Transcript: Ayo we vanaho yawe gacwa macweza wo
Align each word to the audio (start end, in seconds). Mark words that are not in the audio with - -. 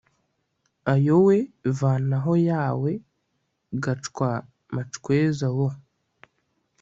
Ayo 0.93 1.15
we 1.25 1.37
vanaho 1.79 2.33
yawe 2.49 2.91
gacwa 3.83 4.31
macweza 4.73 5.47
wo 5.57 5.67